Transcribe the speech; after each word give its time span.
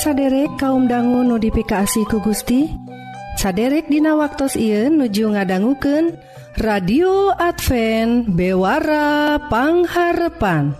saderek 0.00 0.56
kaum 0.56 0.88
dangu 0.88 1.20
notifikasi 1.20 2.08
ku 2.08 2.24
Gusti? 2.24 2.72
Saderek 3.36 3.92
Dina 3.92 4.16
waktu 4.16 4.48
Ieu 4.56 4.88
nuju 4.88 5.36
ngadangguken 5.36 6.16
radio 6.56 7.36
Advent 7.36 8.32
bewarapangharepan 8.32 10.72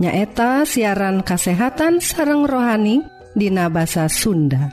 nyaeta 0.00 0.64
siaran 0.64 1.20
kasehatan 1.20 2.00
sareng 2.00 2.48
rohani 2.48 3.04
Dina 3.36 3.68
basa 3.68 4.08
Sunda. 4.08 4.72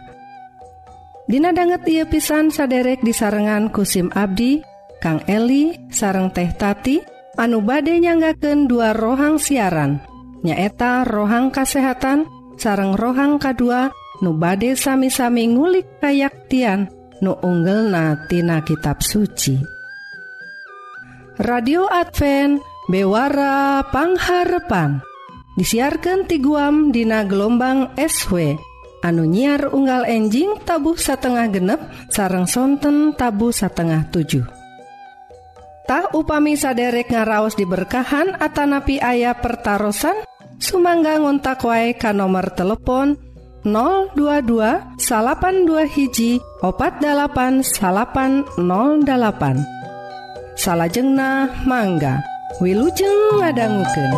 Dina 1.28 1.52
banget 1.52 1.84
ia 1.92 2.08
pisan 2.08 2.56
saderek 2.56 3.04
disarengan 3.04 3.76
kusim 3.76 4.08
Abdi 4.16 4.64
Kang 5.04 5.20
Eli 5.28 5.76
sareng 5.92 6.32
teh 6.32 6.48
tati 6.56 7.04
anu 7.36 7.60
bade 7.60 8.00
nyanggaken 8.00 8.72
dua 8.72 8.96
rohang 8.96 9.36
siaran 9.36 10.00
nyaeta 10.48 11.04
rohang 11.04 11.52
kasehatan 11.52 12.24
dan 12.24 12.45
sareng 12.60 12.96
rohang 12.96 13.38
kedua 13.38 13.92
nu 14.24 14.36
bade 14.36 14.76
sami-sami 14.80 15.52
ngulik 15.52 16.00
kayaktian 16.00 16.88
nu 17.20 17.36
unggel 17.44 17.92
natina 17.92 18.64
kitab 18.64 19.04
suci. 19.04 19.60
Radio 21.36 21.88
Advent 21.92 22.64
bewara 22.88 23.84
pangharepan. 23.92 25.04
Disiarkan 25.56 26.28
ti 26.28 26.44
guam 26.44 26.92
dina 26.92 27.24
gelombang 27.24 27.96
SW 27.96 28.60
anu 29.06 29.24
nyiar 29.24 29.72
unggal 29.72 30.04
enjing 30.10 30.60
tabuh 30.66 31.00
satengah 31.00 31.48
genep 31.48 31.80
sarang 32.12 32.50
sonten 32.50 33.14
tabu 33.14 33.54
satengah 33.56 34.10
7 34.12 34.56
upami 36.16 36.58
saderek 36.58 37.14
ngaraos 37.14 37.54
diberkahan 37.54 38.34
Atanapi 38.42 38.98
ayah 39.04 39.38
pertaran 39.38 39.94
Sumangga 40.66 41.22
ngontak 41.22 41.62
wae 41.62 41.94
ka 41.94 42.10
nomor 42.10 42.50
telepon 42.58 43.22
022 43.62 44.98
salapan 44.98 45.62
dua 45.70 45.86
hiji 45.86 46.42
opat 46.66 46.98
dalapan 46.98 47.62
salapan 47.62 48.42
08 48.58 49.62
salahjengna 50.58 51.54
mangga 51.70 52.26
Wilujeng 52.64 53.44
ngadangguken. 53.44 54.12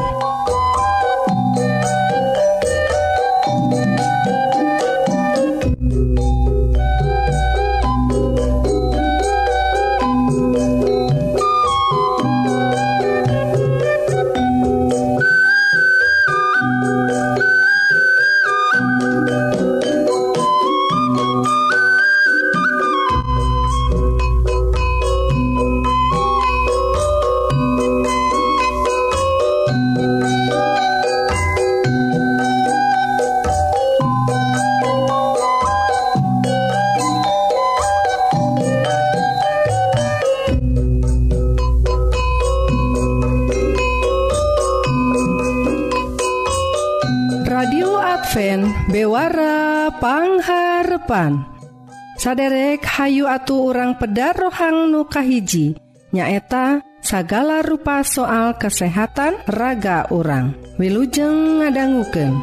salapan 51.08 51.48
saderek 52.20 52.84
Hayu 52.84 53.32
atuh 53.32 53.72
orang 53.72 53.96
pedar 53.96 54.36
rohang 54.36 54.92
nukahiji 54.92 55.80
nyaeta 56.12 56.84
sagala 57.00 57.64
rupa 57.64 58.04
soal 58.04 58.60
kesehatan 58.60 59.40
raga 59.48 60.12
orang 60.12 60.52
wilujeng 60.76 61.64
ngadangguken 61.64 62.36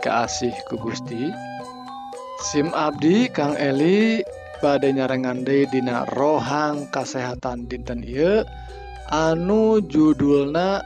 kaasih 0.00 0.52
ku 0.66 0.80
Gusti. 0.80 1.28
SIM 2.40 2.72
Abdi 2.72 3.28
Kang 3.28 3.52
Eli 3.60 4.24
badai 4.64 4.96
nyarengande 4.96 5.68
Dina 5.68 6.08
rohang 6.16 6.88
kasehatan 6.88 7.68
dinten 7.68 8.00
I 8.00 8.40
anu 9.12 9.84
judulna 9.84 10.80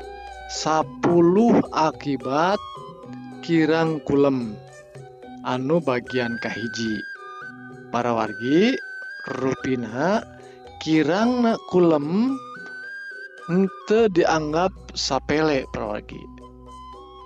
10 0.50 0.98
akibat 1.70 2.58
kirang 3.46 4.02
kulem 4.02 4.58
anu 5.46 5.78
bagian 5.78 6.34
kahiji 6.42 6.98
para 7.94 8.16
wargi 8.16 8.74
ruina 9.30 10.26
kirang 10.82 11.54
kulem 11.70 12.34
ente 13.46 14.10
dianggap 14.10 14.72
sapele 14.96 15.68
perwargi 15.70 16.33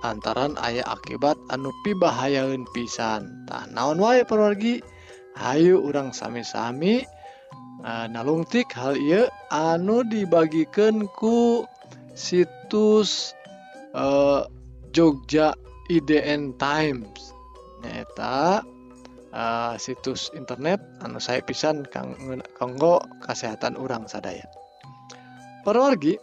lantaran 0.03 0.55
ayah 0.63 0.87
akibat 0.95 1.35
anu 1.51 1.71
pibahayaun 1.83 2.63
pisan. 2.71 3.47
Tah 3.47 3.67
naon 3.71 3.99
wae 3.99 4.23
perwargi 4.23 4.79
Hayu 5.39 5.79
urang 5.79 6.11
sami-sami 6.11 7.07
e, 7.79 7.91
nalungtik 8.11 8.75
hal 8.75 8.99
iya 8.99 9.31
anu 9.47 10.03
dibagikan 10.03 11.07
ku 11.15 11.63
situs 12.11 13.31
uh, 13.95 14.43
Jogja 14.91 15.55
IDN 15.87 16.59
Times. 16.59 17.31
Neta 17.79 18.59
uh, 19.31 19.71
e, 19.71 19.79
situs 19.79 20.27
internet 20.35 20.83
anu 20.99 21.23
saya 21.23 21.39
pisan 21.39 21.87
kang 21.87 22.19
kanggo 22.59 22.99
kesehatan 23.23 23.79
urang 23.79 24.11
sadaya. 24.11 24.43
Perwargi 25.63 26.19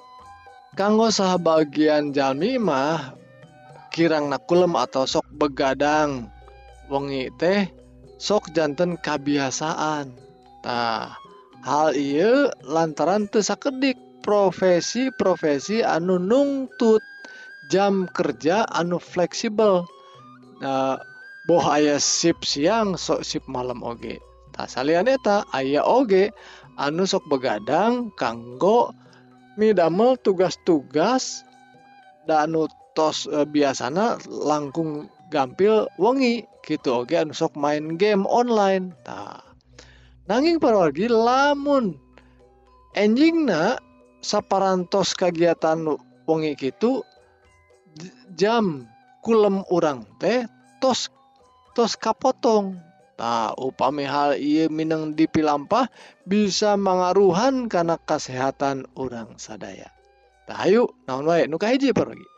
kanggo 0.76 1.08
sah 1.08 1.40
bagian 1.40 2.12
jalmi 2.12 2.60
mah 2.60 3.16
kirang 3.96 4.28
nakulm 4.28 4.76
atau 4.76 5.08
sok 5.08 5.24
begadang. 5.40 6.28
Wengi 6.92 7.32
teh 7.40 7.64
sokjantan 8.20 9.00
kebiasaantah 9.00 11.16
hal 11.64 11.96
I 11.96 12.20
lantaran 12.60 13.24
tersakedik 13.32 13.96
profesi-profesi 14.20 15.80
anu 15.80 16.20
nungtut 16.20 17.00
jam 17.72 18.04
kerja 18.12 18.68
anu 18.68 19.00
fleksibel. 19.00 19.88
Bohaya 21.48 21.96
sip 21.96 22.44
siang 22.44 23.00
sok 23.00 23.24
sip 23.24 23.48
malam 23.48 23.80
Oge. 23.80 24.20
Tak 24.52 24.68
saleta 24.68 25.48
ayaah 25.56 25.88
Oge 25.88 26.36
anu 26.76 27.08
sok 27.08 27.24
begadang 27.32 28.12
kanggo 28.20 28.92
middamel 29.56 30.20
tugas-tugas 30.20 31.48
danut 32.96 33.28
E, 33.28 33.44
biasanya 33.44 34.16
langkung 34.26 35.12
gampil 35.28 35.84
wengi 36.00 36.48
gitu. 36.64 37.04
Oke 37.04 37.20
sok 37.36 37.60
main 37.60 38.00
game 38.00 38.24
online. 38.24 38.96
Nanging 40.26 40.58
para 40.58 40.88
lagi 40.88 41.06
lamun 41.06 42.00
enjing 42.96 43.46
sapparantos 44.24 45.12
kegiatan 45.12 45.84
wengi 46.26 46.56
gitu 46.56 47.04
jam 48.34 48.88
kulem 49.22 49.62
orang 49.68 50.08
teh 50.16 50.48
tos 50.80 51.12
tos 51.76 51.94
kapotong. 52.00 52.80
Tahu 53.16 53.72
upami 53.72 54.04
hal 54.04 54.36
ia 54.36 54.68
Minang 54.68 55.16
dipilampah 55.16 55.88
bisa 56.28 56.76
mengaruhan 56.76 57.64
karena 57.64 57.96
kesehatan 57.96 58.84
orang 58.92 59.40
sadaya. 59.40 59.88
Tahu 60.44 61.08
naon 61.08 61.24
nukaji 61.48 61.96
pergi 61.96 62.35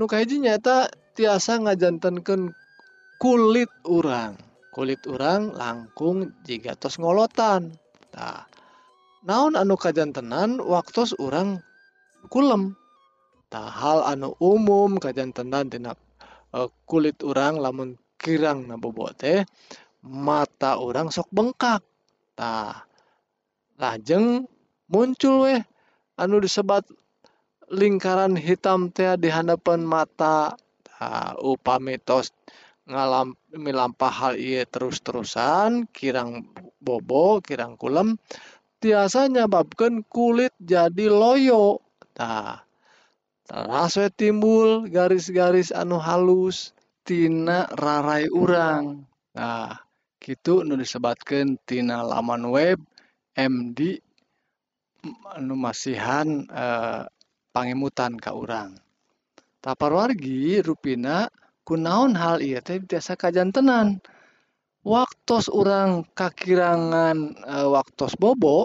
nukaji 0.00 0.40
nyata 0.40 0.88
tiasa 1.12 1.60
ngajantankan 1.60 2.56
kulit 3.20 3.68
urang. 3.84 4.40
Kulit 4.72 5.04
urang 5.04 5.52
langkung 5.52 6.32
jika 6.48 6.72
tos 6.72 6.96
ngolotan. 6.96 7.76
Nah, 8.16 8.48
naon 9.28 9.60
anu 9.60 9.76
kajantenan 9.76 10.56
waktu 10.64 11.04
urang 11.20 11.60
kulem? 12.32 12.72
Tahal 13.52 14.06
anu 14.08 14.32
umum 14.40 14.96
kajantenan 14.96 15.68
tina 15.68 15.92
uh, 16.56 16.70
kulit 16.88 17.20
urang 17.20 17.60
lamun 17.60 17.98
kirang 18.16 18.70
nabobote 18.70 19.44
mata 20.06 20.78
orang 20.80 21.10
sok 21.12 21.28
bengkak. 21.34 21.82
Nah 22.38 22.86
lajeng 23.80 24.46
muncul 24.86 25.50
weh 25.50 25.60
anu 26.14 26.38
disebat 26.38 26.86
lingkaran 27.70 28.34
hitam 28.34 28.90
teh 28.90 29.14
di 29.16 29.30
hadapan 29.30 29.86
mata 29.86 30.58
nah, 30.98 31.32
upami 31.38 31.96
tos 32.02 32.34
ngalam 32.90 33.38
milampah 33.54 34.10
hal 34.10 34.34
iya 34.34 34.66
terus-terusan 34.66 35.86
kirang 35.94 36.50
bobo 36.82 37.38
kirang 37.38 37.78
kulem 37.78 38.18
tiasa 38.82 39.30
nyebabkan 39.30 40.02
kulit 40.10 40.50
jadi 40.58 41.06
loyo 41.06 41.78
nah 42.18 42.66
terasa 43.50 44.06
timbul 44.14 44.86
garis-garis 44.86 45.74
anu 45.74 45.98
halus 45.98 46.70
tina 47.02 47.66
rarai 47.74 48.30
urang. 48.30 49.02
Nah 49.34 49.74
gitu 50.22 50.62
nu 50.62 50.78
disebatkan 50.78 51.58
tina 51.66 52.06
laman 52.06 52.46
web 52.46 52.78
MD 53.34 53.98
anu 55.34 55.58
masihan 55.58 56.46
eh, 56.46 57.02
pangemutan 57.50 58.16
ka 58.16 58.34
urang. 58.34 58.78
Taparwargi 59.60 60.64
ruina 60.64 61.28
kunaon 61.68 62.16
hal 62.16 62.40
ia 62.40 62.64
teh 62.64 62.80
biasa 62.80 63.14
kajantenan. 63.14 64.00
Waktos 64.80 65.52
orang 65.52 66.08
kakirangan 66.16 67.36
e, 67.36 67.56
waktus 67.68 68.16
bobo 68.16 68.64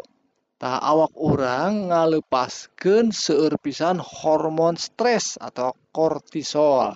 tak 0.56 0.80
awak 0.80 1.12
orang 1.20 1.92
ngalepaskan 1.92 3.12
seurpisan 3.12 4.00
hormon 4.00 4.80
stres 4.80 5.36
atau 5.36 5.76
kortisol. 5.92 6.96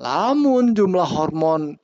Lamun 0.00 0.72
jumlah 0.72 1.04
hormon 1.04 1.76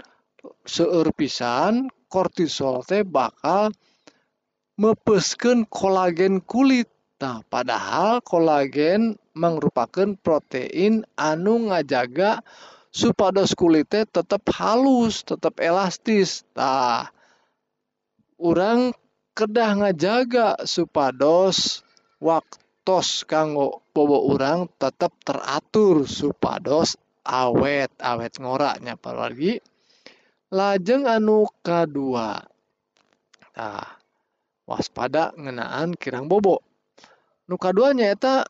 seueur 0.65 1.12
pisan 1.12 1.93
kortisol 2.09 2.83
teh 2.89 3.05
bakal 3.05 3.71
mepesken 4.81 5.69
kolagen 5.69 6.41
kulit. 6.43 6.89
Nah 7.20 7.44
padahal 7.52 8.25
kolagen 8.25 9.20
merupakan 9.37 10.17
protein 10.25 11.05
anu 11.20 11.69
ngajaga 11.69 12.40
supados 12.90 13.55
kulitnya 13.55 14.02
tetap 14.08 14.43
halus 14.50 15.22
tetap 15.22 15.62
elastis. 15.62 16.43
Nah 16.58 17.06
orang 18.40 18.90
kedah 19.37 19.70
ngajaga 19.78 20.67
supados 20.67 21.87
waktos 22.19 23.25
kanggo 23.25 23.84
bobo 23.94 24.34
orang 24.34 24.66
tetap 24.76 25.14
teratur 25.23 26.05
supados 26.05 26.99
awet 27.25 27.93
awet 28.02 28.37
ngoraknya 28.43 28.99
lagi 29.00 29.62
lajeng 30.50 31.06
anu 31.06 31.46
kedua 31.62 32.43
nah 33.55 33.87
waspada 34.66 35.31
ngenaan 35.38 35.94
kirang 35.94 36.26
bobo 36.26 36.69
nu 37.50 37.58
duanya 37.58 38.14
eta 38.14 38.47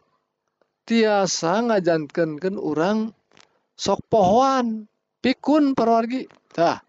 tiasa 0.84 1.64
ngajankankan 1.64 2.60
orang 2.60 3.16
sok 3.72 4.04
pohoan 4.12 4.84
pikun 5.24 5.72
perwargi. 5.72 6.28
Tah 6.52 6.84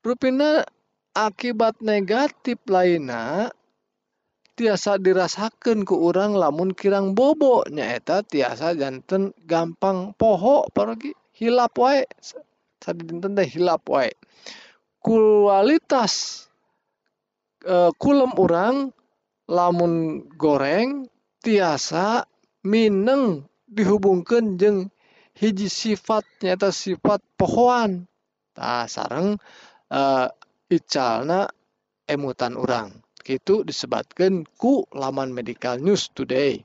rupina 0.00 0.64
akibat 1.12 1.84
negatif 1.84 2.56
lainnya 2.64 3.52
tiasa 4.56 4.96
dirasakan 4.96 5.84
ke 5.84 5.92
orang 5.92 6.32
lamun 6.32 6.72
kirang 6.72 7.12
bobo. 7.12 7.68
Nyaeta 7.68 8.24
tiasa 8.24 8.72
janten 8.72 9.36
gampang 9.44 10.16
poho 10.16 10.64
pergi 10.72 11.12
hilap 11.36 11.76
wae. 11.76 12.08
Tadi 12.80 13.04
dinten 13.04 13.36
teh 13.36 13.44
hilap 13.44 13.84
wae. 13.84 14.16
Kualitas 15.02 16.46
e, 17.60 17.90
kulem 18.00 18.32
orang 18.38 18.94
lamun 19.52 20.24
goreng 20.40 21.04
tiasa 21.44 22.24
mineng 22.64 23.44
dihubungkan 23.68 24.56
jeng 24.56 24.88
hiji 25.36 25.68
sifat 25.68 26.24
nyata 26.40 26.72
sifat 26.72 27.20
pohon 27.36 28.08
nah 28.56 28.88
sarang 28.88 29.36
uh, 29.92 30.28
icalna 30.72 31.52
emutan 32.08 32.56
orang 32.56 32.92
itu 33.28 33.62
disebutkan 33.62 34.42
ku 34.58 34.82
laman 34.90 35.30
medical 35.30 35.78
news 35.78 36.10
today. 36.10 36.58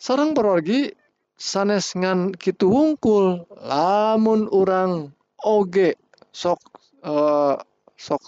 Sarang 0.00 0.32
berorgi 0.32 0.92
sanes 1.36 1.92
ngan 1.96 2.32
kitu 2.36 2.72
wungkul 2.72 3.44
lamun 3.64 4.48
orang 4.48 5.12
oge 5.44 5.96
sok 6.32 6.60
uh, 7.04 7.56
sok 7.96 8.22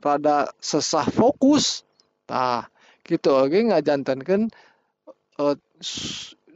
rada 0.00 0.48
sesah 0.60 1.08
fokus 1.08 1.84
tah 2.32 2.64
gitu. 3.04 3.36
Oge 3.36 3.60
ngajantankan 3.68 4.48
uh, 5.36 5.56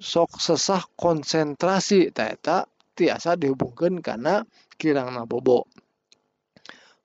sok 0.01 0.41
sesah 0.41 0.89
konsentrasi. 0.97 2.09
Eta 2.09 2.65
tiasa 2.97 3.37
dihubungkan 3.37 4.01
karena 4.01 4.41
kirang 4.81 5.13
bobo 5.29 5.69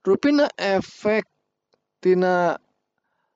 rupina 0.01 0.49
efek 0.57 1.29
tina 2.01 2.57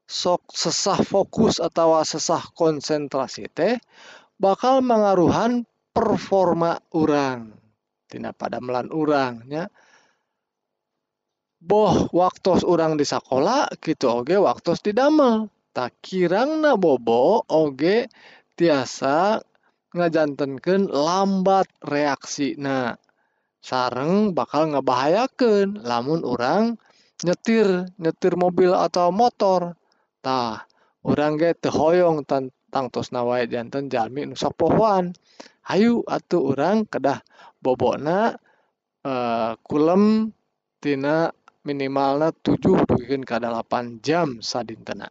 sok 0.05 0.49
sesah 0.53 1.01
fokus 1.01 1.61
atau 1.61 2.01
sesah 2.01 2.41
konsentrasi 2.53 3.49
teh 3.53 3.77
bakal 4.37 4.81
mengaruhan 4.81 5.65
performa 5.93 6.77
orang 6.93 7.53
tina 8.09 8.33
pada 8.33 8.61
melan 8.61 8.89
orangnya 8.89 9.69
boh 11.65 12.05
waktu 12.13 12.61
orang 12.69 12.93
di 12.93 13.05
sekolah 13.09 13.73
gitu 13.81 14.21
oge 14.21 14.37
waktu 14.37 14.77
didamel 14.85 15.49
tak 15.73 15.97
kirangna 16.05 16.77
bobo 16.77 17.41
oge 17.49 18.05
tiasa 18.53 19.41
ngajantenkeun 19.97 20.93
lambat 20.93 21.65
reaksi. 21.81 22.53
Nah 22.61 22.93
sareng 23.65 24.37
bakal 24.37 24.77
ngebahayakan 24.77 25.81
lamun 25.81 26.21
orang 26.21 26.77
nyetir 27.25 27.89
nyetir 27.97 28.37
mobil 28.37 28.71
atau 28.77 29.09
motor. 29.09 29.73
Tah 30.21 30.69
orang 31.01 31.41
ge 31.41 31.57
tehoyong 31.57 32.29
tentang 32.29 32.93
tos 32.93 33.09
nawai 33.09 33.49
janten 33.49 33.89
jalmi 33.89 34.29
nu 34.29 34.37
pohoan 34.37 35.17
hayu 35.65 36.05
atuh 36.05 36.53
orang 36.53 36.85
kedah 36.85 37.25
bobona 37.57 38.37
uh, 39.01 39.57
kulem 39.65 40.29
tina 40.77 41.33
minimalna 41.65 42.31
7 42.31 42.85
dugikeun 42.85 43.25
ka 43.25 43.41
8 43.41 44.05
jam 44.05 44.39
sadintena 44.39 45.09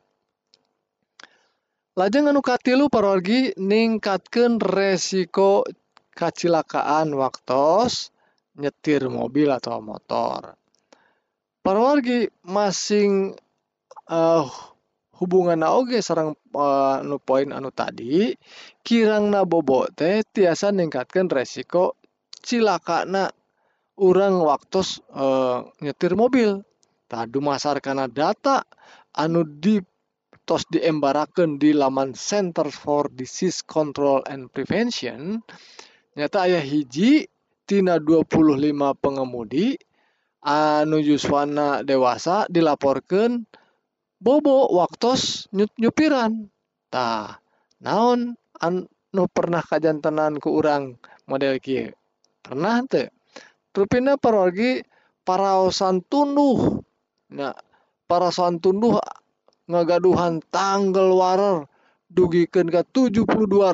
lajeng 1.94 2.26
anu 2.26 2.42
katilu 2.42 2.90
parorgi 2.90 3.54
ningkatkan 3.54 4.58
resiko 4.58 5.62
kecelakaan 6.14 7.14
waktu 7.14 7.90
nyetir 8.58 9.10
mobil 9.10 9.50
atau 9.50 9.82
motor. 9.82 10.54
Parorgi 11.62 12.30
masing 12.46 13.34
eh, 14.10 14.14
uh, 14.14 14.46
hubungan 15.18 15.62
oge 15.64 16.02
sarang 16.02 16.34
uh, 16.54 16.62
eh, 16.62 16.94
anu 17.06 17.16
poin 17.22 17.50
anu 17.54 17.70
tadi 17.70 18.34
kirang 18.82 19.30
nabobo 19.30 19.86
teh 19.94 20.26
tiasa 20.26 20.74
ningkatkan 20.74 21.30
resiko 21.30 21.94
cilaka 22.42 23.06
na 23.06 23.30
urang 23.98 24.42
waktu 24.42 24.82
uh, 25.14 25.66
nyetir 25.78 26.18
mobil. 26.18 26.62
Tadu 27.04 27.38
masar 27.44 27.78
karena 27.78 28.08
data 28.08 28.64
anu 29.14 29.44
di 29.44 29.78
tos 30.48 30.66
diembarakan 30.68 31.56
di 31.60 31.72
laman 31.76 32.16
Center 32.16 32.68
for 32.72 33.06
Disease 33.12 33.62
Control 33.62 34.24
and 34.26 34.50
Prevention. 34.50 35.38
Nyata 36.16 36.48
ayah 36.48 36.64
hiji 36.64 37.28
tina 37.68 38.00
25 38.00 38.74
pengemudi 38.98 39.76
anu 40.44 41.00
yuswana 41.00 41.80
dewasa 41.84 42.48
dilaporkan 42.50 43.46
bobo 44.18 44.68
waktu 44.74 45.14
nyut 45.54 45.72
nyupiran. 45.78 46.50
Tah 46.88 47.36
naon 47.84 48.34
anu 48.58 49.24
pernah 49.30 49.62
kajantenan 49.62 50.40
ke 50.40 50.48
orang 50.50 50.98
model 51.28 51.56
kia 51.62 51.94
pernah 52.44 52.84
teh 52.84 53.08
rupina 53.74 54.14
parwagi 54.14 54.86
paraosan 55.26 56.00
tunduh 56.06 56.80
nah 57.34 57.54
paraosan 58.06 58.62
tunduh 58.62 59.02
ngagaduhan 59.66 60.38
tanggal 60.54 61.10
warer 61.16 61.66
dugikan 62.06 62.70
ke 62.70 62.86
72 62.94 63.26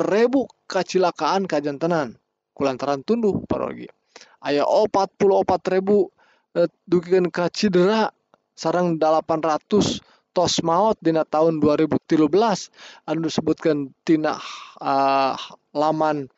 ribu 0.09 0.49
kecelakaan 0.71 1.45
kajantenan 1.45 2.16
kulantaran 2.57 3.04
tunduh 3.04 3.45
parogi 3.45 3.90
ayah 4.47 4.64
opat 4.64 5.12
puluh 5.21 5.45
opat 5.45 5.61
ribu 5.69 6.09
eh, 6.57 6.71
dugikan 6.88 7.28
ke 7.28 7.50
cedera 7.52 8.09
sarang 8.57 8.97
800 8.97 10.00
tos 10.30 10.62
maut 10.62 10.95
dina 11.02 11.26
tahun 11.26 11.59
2013 11.59 12.30
anu 13.09 13.19
disebutkan 13.26 13.90
tina 14.07 14.38
uh, 14.78 15.35
laman 15.75 16.30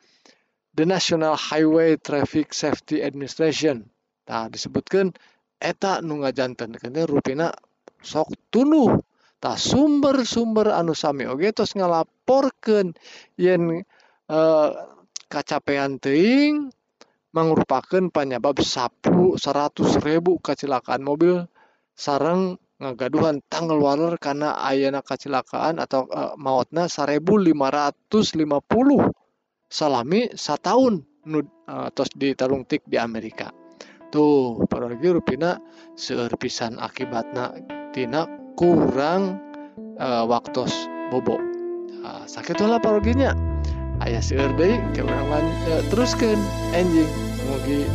The 0.73 0.89
National 0.89 1.37
Highway 1.37 2.01
Traffic 2.01 2.49
Safety 2.49 3.05
Administration. 3.05 3.85
Nah, 4.25 4.49
disebutkan 4.49 5.13
eta 5.61 6.01
nu 6.01 6.25
ngajanten 6.25 6.73
kene 6.81 7.05
rupina 7.05 7.53
sok 8.01 8.33
tunuh 8.49 8.97
tak 9.37 9.61
sumber-sumber 9.61 10.73
anu 10.73 10.97
sami 10.97 11.29
oge 11.29 11.53
tos 11.53 11.77
ngalaporkeun 11.77 12.97
yen 13.37 13.85
uh, 14.33 14.69
kacapean 15.29 16.01
teuing 16.01 16.73
mangrupakeun 17.37 18.09
penyebab 18.09 18.57
sapu 18.65 19.37
100 19.37 19.77
ribu 20.01 20.41
kecelakaan 20.41 21.05
mobil 21.05 21.45
sarang 21.93 22.57
ngagaduhan 22.81 23.45
tanggal 23.45 23.77
waler 23.77 24.17
karena 24.17 24.57
ayana 24.57 25.05
kecelakaan 25.05 25.77
atau 25.77 26.09
uh, 26.09 26.33
mautna 26.35 26.89
1550 26.89 29.13
salami 29.73 30.29
setahun 30.37 31.01
nu 31.25 31.41
uh, 31.65 31.89
tos 31.97 32.13
ditarung 32.13 32.69
tik 32.69 32.85
di 32.85 33.01
Amerika. 33.01 33.49
Tuh 34.13 34.61
paragi 34.69 35.09
rupina 35.09 35.57
seueur 35.97 36.29
pisan 36.37 36.77
akibatna 36.77 37.57
tina 37.89 38.29
kurang 38.53 39.41
uh, 39.97 40.29
waktu 40.29 40.69
bobo. 41.09 41.41
Uh, 42.05 42.21
sakit 42.29 42.61
lah 42.61 42.77
paroginya 42.77 43.33
ayah 44.05 44.21
seueur 44.21 44.53
deui 44.53 44.77
ke 44.93 45.01
urang 45.01 45.49
uh, 45.73 45.81
teruskeun. 45.89 46.37
Enjing 46.77 47.09
mugi 47.49 47.89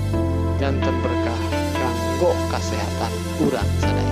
jantan 0.59 0.99
berkah 0.99 1.41
kanggo 1.79 2.35
kesehatan 2.51 3.13
urang 3.47 3.69
sadaya 3.79 4.08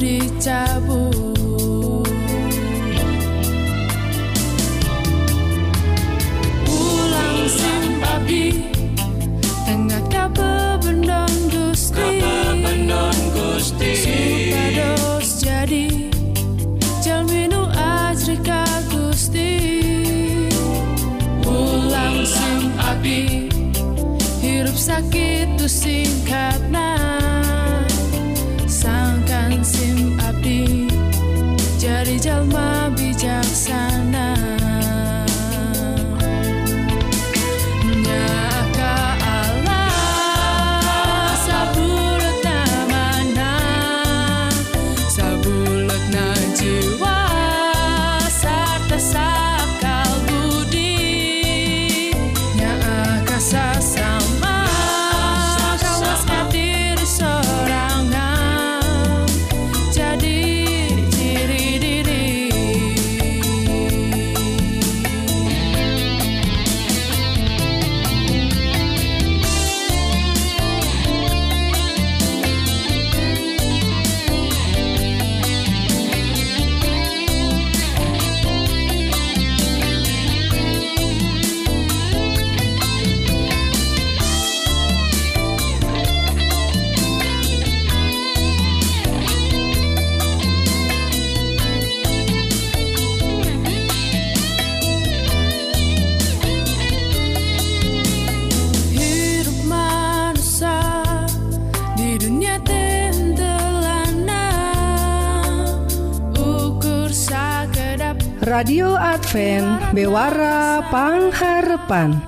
dicabut 0.00 1.12
Pulang 6.64 7.40
simpabi 7.44 8.64
Tengah 9.68 10.02
kabe 10.08 10.80
bendong 10.80 11.36
gusti? 11.52 12.00
Kabe 12.00 12.64
bendong 12.64 13.20
gusti? 13.36 13.92
Supados 14.00 15.28
jadi 15.44 16.08
Jalminu 17.04 17.68
Asrika 17.76 18.64
gusti. 18.88 19.52
Pulang 21.44 22.24
simpabi 22.24 23.52
Hirup 24.40 24.80
sakit 24.80 25.60
tu 25.60 25.68
singkat 25.68 26.69
radio 108.40 108.96
Advent 108.96 109.92
bewarapangharpan 109.92 112.24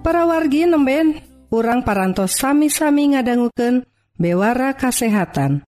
para 0.00 0.24
wargi 0.24 0.64
nemben 0.64 1.20
kurang 1.52 1.84
parantos 1.84 2.40
sami-sami 2.40 3.12
ngadangguken 3.12 3.84
bewara 4.16 4.72
kasehatan. 4.72 5.60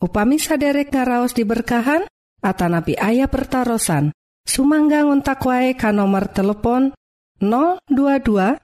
Upami 0.00 0.40
saderek 0.40 0.96
ngaraos 0.96 1.36
diberkahan 1.36 2.08
Atanapi 2.40 2.96
ayah 2.96 3.28
pertaran 3.28 4.16
Sumangga 4.48 5.04
untak 5.04 5.44
wae 5.44 5.76
ka 5.76 5.92
nomor 5.92 6.32
telepon 6.32 6.96
022 7.44 8.56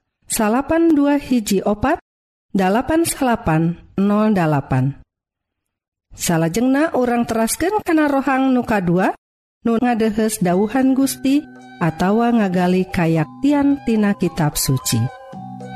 dua 0.97 1.21
hiji 1.21 1.61
opat 1.61 2.01
8808 2.57 4.01
salahjengna 6.17 6.97
orang 6.97 7.29
terasken 7.29 7.85
kana 7.85 8.09
rohang 8.09 8.57
nuka 8.57 8.81
2 8.81 9.13
nu 9.67 9.75
ngadehes 9.83 10.39
dauhan 10.39 10.95
Gusti 10.95 11.43
atawa 11.83 12.31
ngagali 12.31 12.87
kayaktian 12.95 13.83
tina 13.83 14.15
kitab 14.15 14.55
suci 14.55 15.03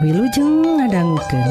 Wilujeng 0.00 0.64
ngadangguken. 0.64 1.44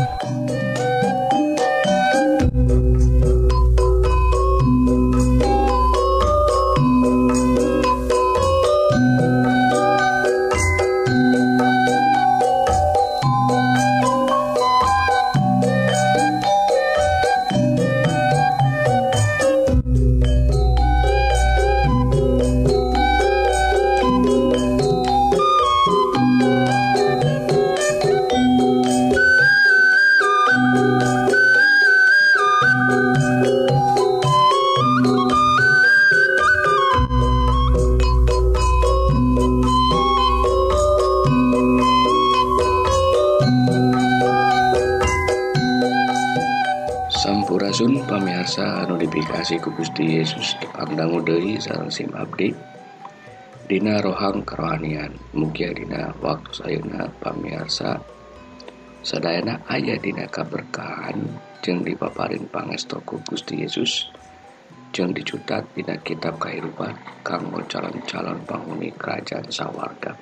Notifikasi 49.19 49.59
ku 49.59 49.75
Gusti 49.75 50.15
Yesus. 50.15 50.55
Dipandang 50.63 51.11
udai 51.19 51.59
sarang 51.59 51.91
sim 51.91 52.07
update. 52.15 52.55
Dina 53.67 53.99
rohang 53.99 54.47
kerohanian. 54.47 55.11
Mugia 55.35 55.75
dina 55.75 56.15
waktu 56.23 56.55
sayuna 56.55 57.11
pamiarsa 57.19 57.99
Sedayana 59.03 59.59
ayah 59.75 59.99
dina 59.99 60.23
kaberkahan. 60.23 61.19
Jeung 61.59 61.83
dipaparin 61.83 62.47
pangestoku 62.47 63.19
Gusti 63.27 63.59
Yesus. 63.67 64.07
Jeung 64.95 65.11
dicutat 65.11 65.67
dina 65.75 65.99
kitab 65.99 66.39
kehidupan. 66.39 66.95
Kanggo 67.19 67.59
calon-calon 67.67 68.39
penghuni 68.47 68.95
kerajaan 68.95 69.51
sawarga. 69.51 70.15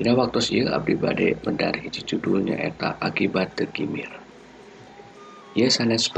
Dina 0.00 0.16
waktu 0.16 0.64
ieu 0.64 0.72
abdi 0.72 0.96
bade 0.96 1.36
mendari 1.44 1.92
judulnya 1.92 2.56
eta 2.56 2.96
akibat 2.96 3.52
tegimir. 3.52 4.08
Ieu 5.52 5.68
sanes 5.68 6.08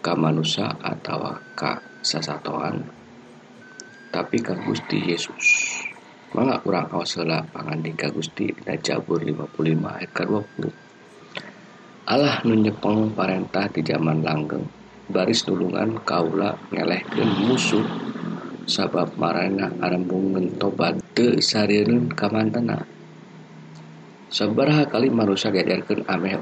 ka 0.00 0.16
manusia 0.16 0.64
atau 0.80 1.36
ka 1.52 1.76
sasatoan 2.00 2.80
tapi 4.10 4.42
ka 4.42 4.56
Gusti 4.64 4.96
Yesus. 4.96 5.46
Mangga 6.32 6.58
urang 6.64 6.88
aos 6.90 7.20
heula 7.20 7.44
pangandika 7.46 8.08
Gusti 8.10 8.48
dina 8.50 8.74
Jabur 8.80 9.20
55 9.20 9.60
ayat 9.86 10.10
ke-20. 10.10 10.64
Allah 12.10 12.42
nu 12.42 12.54
nyepeng 12.58 13.14
parentah 13.14 13.70
di 13.70 13.84
zaman 13.86 14.24
langgeng 14.24 14.66
baris 15.10 15.46
nulungan 15.46 16.00
kaula 16.06 16.54
ngelehkeun 16.70 17.30
musuh 17.50 17.86
sabab 18.66 19.14
marana 19.18 19.74
arembungeun 19.82 20.54
tobat 20.58 20.96
teu 21.14 21.38
sareureun 21.38 22.08
ka 22.10 22.30
mantena. 22.30 22.78
Sabaraha 24.30 24.86
kali 24.86 25.10
manusia 25.10 25.50
gadarkeun 25.50 26.06
ameh 26.06 26.38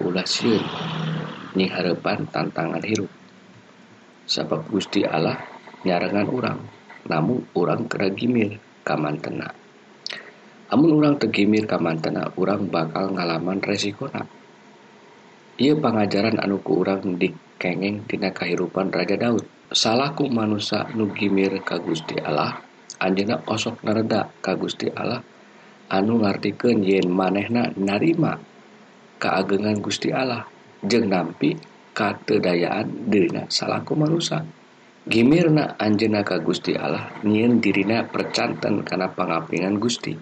nying 1.56 1.72
hareupan 1.72 2.28
tantangan 2.28 2.84
hirup. 2.84 3.17
sabab 4.28 4.68
Gusti 4.68 5.08
Allah 5.08 5.40
nyarangan 5.88 6.28
orang 6.28 6.58
namun 7.08 7.48
orang 7.56 7.88
keragimir 7.88 8.60
kamantena. 8.84 9.48
Namun 10.68 11.00
orang 11.00 11.16
tegimir 11.16 11.64
kamantena 11.64 12.28
orang 12.36 12.68
bakal 12.68 13.16
ngalaman 13.16 13.64
resikonya 13.64 14.28
ia 15.58 15.74
pengajaran 15.74 16.38
anuku 16.38 16.70
orang 16.70 17.18
dikengeng 17.18 18.06
tina 18.06 18.30
kehidupan 18.30 18.94
Raja 18.94 19.18
Daud. 19.18 19.42
Salahku 19.74 20.30
manusia 20.30 20.86
nugimir 20.94 21.60
ka 21.66 21.82
Gusti 21.82 22.14
Allah 22.14 22.62
anjena 23.02 23.42
osok 23.42 23.82
nereda 23.82 24.30
ka 24.38 24.54
Gusti 24.54 24.86
Allah 24.94 25.18
anu 25.90 26.22
ngartikan 26.22 26.78
yen 26.78 27.10
manehna 27.10 27.74
narima 27.74 28.38
keagengan 29.18 29.82
Gusti 29.82 30.14
Allah. 30.14 30.46
Jeng 30.78 31.10
nampi 31.10 31.58
katedayaan 31.98 33.10
dirina 33.10 33.50
salahku 33.50 33.98
merusak 33.98 34.46
Gimirna 35.08 35.80
Anjena 35.80 36.20
ka 36.20 36.36
Gusti 36.36 36.76
Allah 36.76 37.08
nyiin 37.24 37.64
dirina 37.64 38.04
percanten 38.04 38.84
karena 38.84 39.08
pengapingan 39.08 39.80
Gusti. 39.80 40.12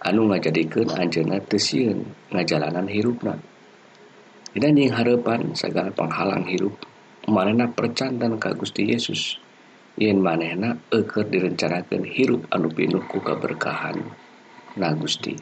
Anu 0.00 0.24
ngajadikan 0.24 0.88
Anjena 0.96 1.36
tesiun 1.36 2.32
ngajalanan 2.32 2.88
hirupna. 2.88 3.36
Dan 4.56 4.80
yang 4.80 4.96
harapan 4.96 5.52
segala 5.52 5.92
penghalang 5.92 6.48
hirup 6.48 6.80
manehna 7.28 7.68
percanten 7.68 8.40
ka 8.40 8.56
Gusti 8.56 8.88
Yesus. 8.88 9.36
Yen 10.00 10.16
manehna 10.24 10.80
eker 10.88 11.28
direncanakan 11.28 12.08
hirup 12.08 12.48
anu 12.48 12.72
pinuh 12.72 13.04
ku 13.04 13.20
keberkahan 13.20 14.00
na 14.80 14.96
Gusti. 14.96 15.36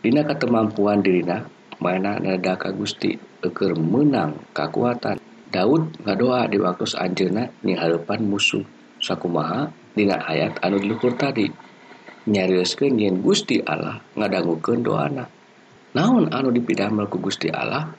Dina 0.00 0.24
ketemampuan 0.24 1.04
dirina 1.04 1.44
mana 1.82 2.22
nada 2.22 2.54
ka 2.54 2.70
Gusti 2.70 3.18
eker 3.42 3.74
menang 3.74 4.38
kekuatan 4.54 5.18
Daud 5.52 6.00
ngadoa 6.06 6.48
di 6.48 6.56
waktu 6.56 6.86
anjena 6.96 7.50
hadapan 7.60 8.24
musuh 8.24 8.64
sakumaha 9.02 9.68
dina 9.92 10.16
ayat 10.24 10.56
anu 10.64 10.80
diluhur 10.80 11.12
tadi. 11.18 11.50
Nyarioskeun 12.22 13.02
yen 13.02 13.20
Gusti 13.20 13.60
Allah 13.60 14.00
ngadangukeun 14.16 14.80
doana. 14.80 15.28
Naon 15.92 16.32
anu 16.32 16.48
dipidamel 16.54 17.10
ku 17.10 17.20
Gusti 17.20 17.52
Allah? 17.52 17.90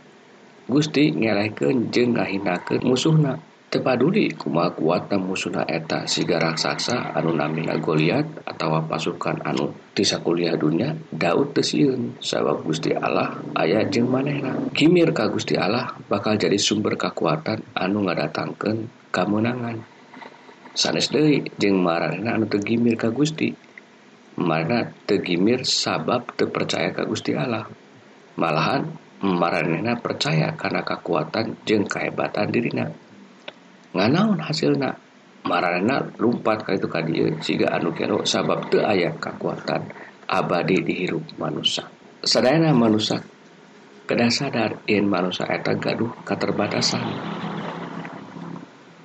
Gusti 0.66 1.12
ngereken 1.14 1.92
jeng 1.92 2.18
ngahinakeun 2.18 2.82
musuhna. 2.82 3.38
paduli 3.80 4.30
kuma 4.36 4.70
kuatna 4.76 5.18
musuna 5.18 5.64
eta? 5.66 6.04
Siga 6.04 6.38
raksasa 6.38 7.16
anu 7.16 7.32
namina 7.32 7.80
Goliat 7.80 8.46
atau 8.46 8.78
pasukan 8.84 9.40
anu 9.48 9.72
tisa 9.96 10.20
kuliah 10.20 10.54
dunia 10.60 10.92
Daud 11.10 11.56
tesiun 11.56 12.20
sabab 12.20 12.62
Gusti 12.68 12.92
Allah 12.92 13.40
ayat 13.56 13.90
jeng 13.90 14.12
manehna. 14.12 14.54
Kimir 14.76 15.16
ka 15.16 15.32
Gusti 15.32 15.56
Allah 15.56 15.96
bakal 16.12 16.36
jadi 16.36 16.60
sumber 16.60 17.00
kekuatan 17.00 17.64
anu 17.74 18.04
ngadatangkeun 18.06 19.10
kemenangan 19.10 19.82
sanes 20.74 21.14
deui 21.14 21.46
jeung 21.62 21.80
marana 21.80 22.36
anu 22.36 22.50
tegimir 22.50 22.98
ka 22.98 23.14
Gusti. 23.14 23.54
Mana 24.34 24.90
tegimir 25.06 25.62
sabab 25.62 26.34
terpercaya 26.34 26.90
ka 26.90 27.06
Gusti 27.06 27.38
Allah. 27.38 27.70
Malahan 28.34 28.90
marana 29.22 29.94
percaya 30.02 30.58
karena 30.58 30.82
kekuatan 30.82 31.62
jeng 31.70 31.86
kehebatan 31.86 32.50
dirina. 32.50 32.90
nganaun 33.94 34.42
hasilna. 34.42 34.92
Marana 35.44 36.00
lumpat 36.18 36.64
ka 36.64 36.72
itu 36.72 36.88
ka 36.88 37.04
dieu. 37.04 37.28
Siga 37.44 37.68
anu 37.76 37.92
kero 37.92 38.24
sabab 38.24 38.72
teu 38.72 38.80
aya 38.80 39.12
kekuatan 39.20 39.84
abadi 40.34 40.80
dihirup 40.82 41.36
manusia 41.36 41.84
sadayana 42.24 42.72
manusia 42.72 43.20
kedah 44.08 44.32
sadar 44.32 44.72
in 44.88 45.06
manusia 45.06 45.46
eta 45.52 45.76
gaduh 45.76 46.10
keterbatasan 46.24 47.04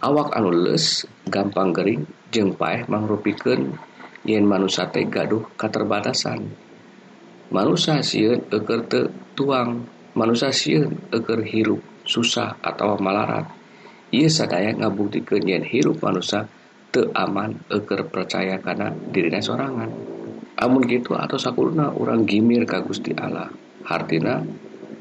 awak 0.01 0.31
anu 0.39 0.51
les 0.55 1.05
gampang 1.27 1.75
gering 1.75 2.07
jeung 2.31 2.55
paeh 2.55 2.87
mangrupikeun 2.87 3.75
yen 4.23 4.47
manusia 4.47 4.87
teh 4.89 5.05
gaduh 5.11 5.43
keterbatasan 5.59 6.49
manusia 7.51 8.01
sieun 8.01 8.47
eker 8.49 8.81
teu 8.89 9.05
tuang. 9.35 9.99
Manusia 10.19 10.51
sieun 10.51 10.99
eker 11.15 11.47
hirup 11.47 11.79
susah 12.03 12.59
atau 12.59 12.99
malarat. 12.99 13.58
ia 14.15 14.29
sadaya 14.29 14.73
ngabuktikenyen 14.73 15.65
hirup 15.65 16.01
manusia 16.01 16.49
aman 17.15 17.55
eker 17.71 18.11
percaya 18.11 18.59
karena 18.59 18.91
dirinya 18.91 19.39
sorangan. 19.39 19.91
Amun 20.59 20.83
gitu 20.91 21.15
atau 21.15 21.39
sakurna 21.39 21.95
orang 21.95 22.27
gimir 22.27 22.67
ka 22.67 22.83
Gusti 22.83 23.15
Allah. 23.15 23.47
Hartina 23.87 24.43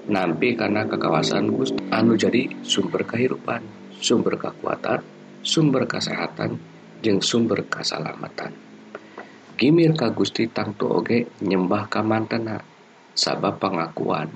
nampi 0.08 0.54
karena 0.54 0.86
kekawasan 0.86 1.50
Gusti 1.50 1.82
anu 1.89 2.13
jadi 2.13 2.46
sumber 2.62 3.04
kehidupan 3.04 3.65
sumber 3.98 4.38
kekuatan 4.38 5.02
sumber 5.41 5.89
kesehatan 5.89 6.62
jeng 7.02 7.20
sumber 7.20 7.65
keselamatan. 7.65 8.54
Gimir 9.58 9.98
ka 9.98 10.13
Gusti 10.13 10.46
tangtu 10.46 10.86
oge 10.86 11.26
nyembah 11.41 11.89
ka 11.89 12.06
mantena 12.06 12.62
sabab 13.17 13.58
pengakuan. 13.58 14.30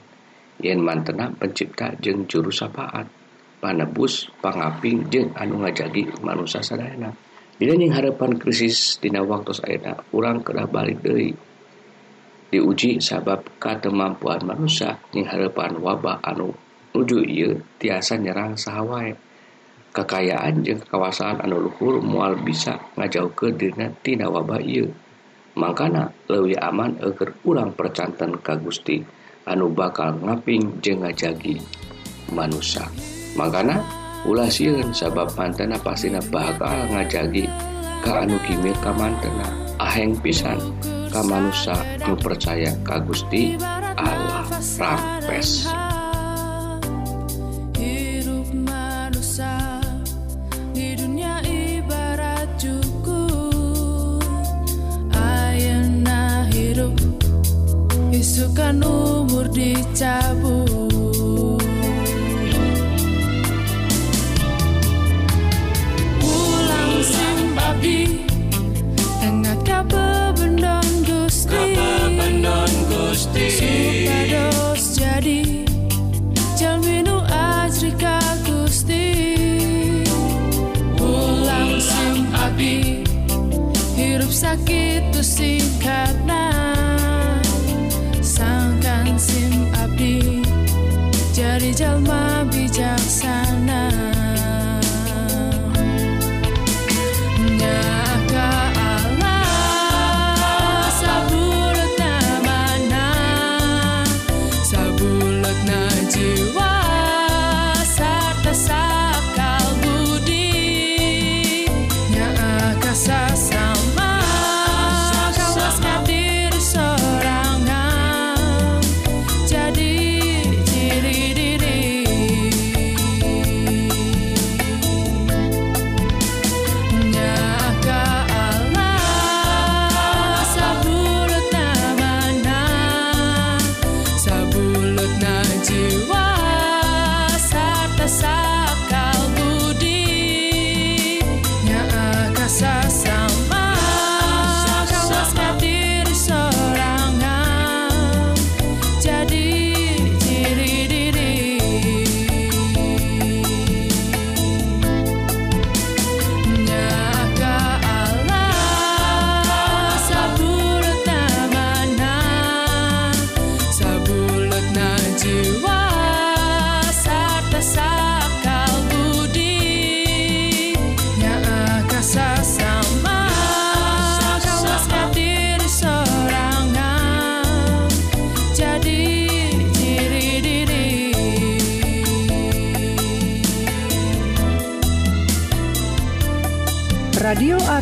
Yen 0.58 0.82
mantena 0.82 1.30
pencipta 1.30 1.94
jeng 2.02 2.26
juru 2.26 2.50
sapaan. 2.50 3.21
panebus 3.62 4.28
pangaping 4.42 5.06
jeung 5.14 5.30
anu 5.38 5.62
ngajagi 5.62 6.10
manusia 6.26 6.66
sadayana 6.66 7.14
yang 7.62 7.94
harapan 7.94 8.42
krisis 8.42 8.98
dina 8.98 9.22
waktu 9.22 9.54
enak 9.54 10.10
kurang 10.10 10.42
kedah 10.42 10.66
balik 10.66 10.98
deui. 11.06 11.38
Diuji 12.50 12.98
sabab 12.98 13.46
katemampuan 13.62 14.42
manusia 14.44 14.98
yang 15.14 15.30
harapan 15.30 15.78
wabah 15.78 16.26
anu 16.26 16.58
nuju 16.92 17.22
ieu 17.22 17.62
tiasa 17.78 18.18
nyerang 18.18 18.58
sawwai 18.58 19.14
kekayaan 19.94 20.66
je 20.66 20.76
kawasan 20.90 21.38
anu 21.46 21.70
Luhur 21.70 22.02
mual 22.02 22.36
bisa 22.42 22.82
ngajauh 22.98 23.32
ke 23.38 23.54
Dinatina 23.54 24.26
wabah 24.26 24.60
ieu. 24.66 24.90
Makana 25.54 26.10
lewi 26.28 26.58
aman 26.58 26.98
agar 26.98 27.30
kurang 27.46 27.78
percantan 27.78 28.42
Ka 28.42 28.58
Gusti 28.58 29.06
anu 29.46 29.70
bakal 29.70 30.18
ngaping 30.18 30.82
jeung 30.82 31.06
ngajagi 31.06 31.62
manusia 32.34 32.90
makana 33.38 33.82
ulah 34.28 34.50
sieun 34.52 34.94
sabab 34.94 35.34
mantena 35.34 35.80
pastina 35.82 36.22
bakal 36.30 36.88
ngajagi 36.92 37.50
ka 38.06 38.26
anu 38.26 38.38
kimir 38.46 38.76
ka 38.84 38.92
mantena 38.94 39.48
aheng 39.82 40.14
pisan 40.20 40.60
ka 41.10 41.22
manusia 41.26 41.76
anu 42.06 42.16
percaya 42.16 42.72
ka 42.86 43.02
Gusti 43.02 43.58
Allah. 43.98 44.48
Rampes. 44.80 45.68
Umur 58.82 59.48
dicabut 59.52 60.91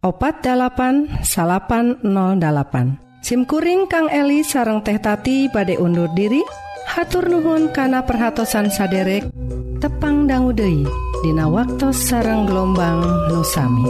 opat 0.00 0.40
8 0.40 1.20
salapan 1.20 2.00
08 2.00 3.20
SIMkuring 3.20 3.84
Kang 3.84 4.08
Eli 4.08 4.40
sareng 4.40 4.80
teh 4.80 4.96
tati 4.96 5.44
badai 5.52 5.76
undur 5.76 6.08
diri. 6.16 6.40
Hatur 6.88 7.28
nuhun 7.28 7.68
kana 7.70 8.02
perhatsan 8.02 8.72
saderek. 8.72 9.28
Tepang 9.78 10.24
danggudehi 10.24 10.88
Dina 11.20 11.46
waktu 11.46 11.92
sareng 11.92 12.48
gelombang 12.48 13.04
nusami. 13.28 13.86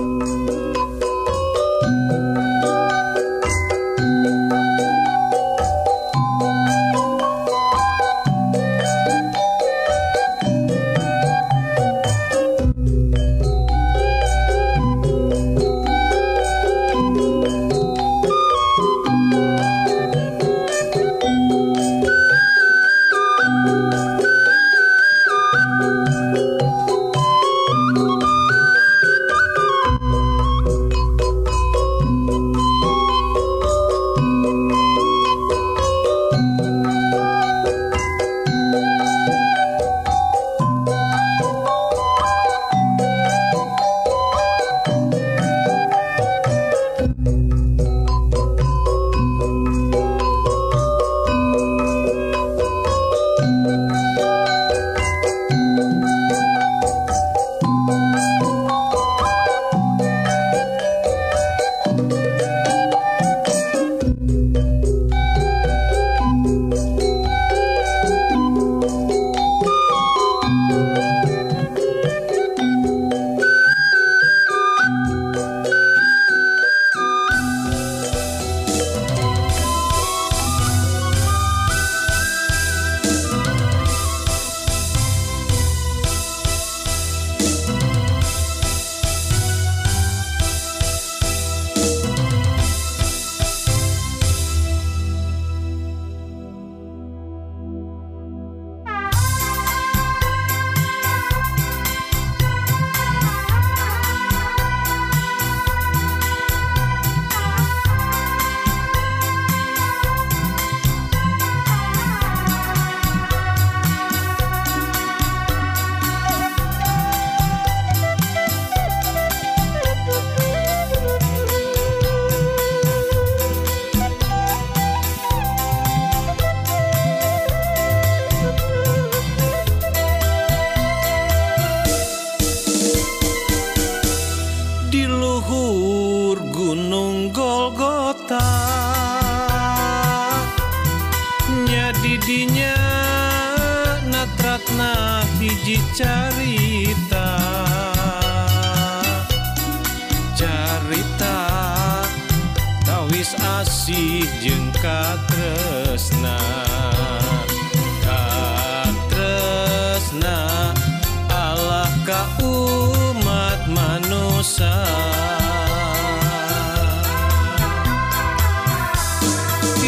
Di 164.61 164.68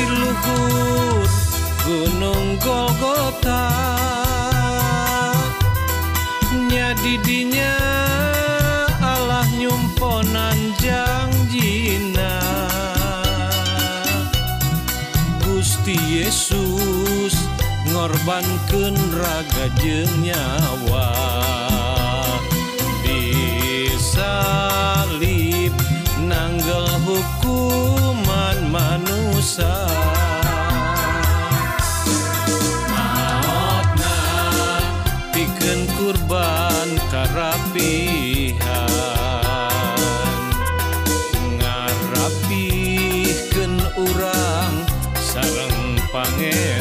luhur 0.09 1.29
gunung 1.85 2.57
Golgota 2.57 3.69
nyadi 6.73 7.21
didinya 7.21 7.77
Allah 9.05 9.45
nyumponan 9.61 10.57
janjina 10.81 12.41
Gusti 15.45 16.01
Yesus 16.01 17.37
ngorbankan 17.93 18.97
raga 19.21 19.69
jeng 19.77 20.09
nyawa 20.25 21.42
Maotna 32.87 34.15
bikin 35.35 35.91
kurban 35.99 36.95
kerapihan 37.11 38.63
ngarapihkeun 41.59 43.83
urang 43.99 44.87
sareng 45.19 45.99
pangeran. 46.15 46.72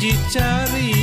dicari 0.00 0.99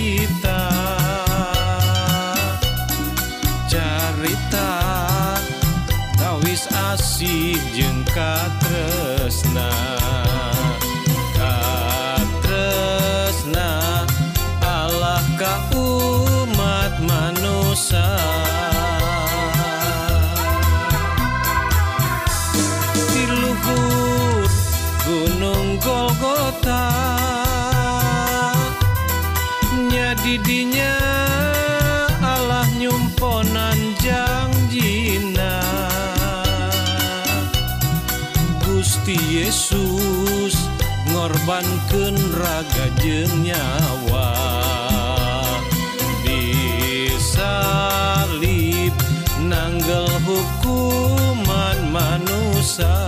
Gusti 38.77 39.17
Yesus 39.41 40.53
ngorbankan 41.09 42.13
raga 42.37 42.93
jeng 43.01 43.41
nyawa 43.41 44.37
disalib 46.21 47.33
nanggel 49.41 50.05
hukuman 50.29 51.89
manusia. 51.89 53.01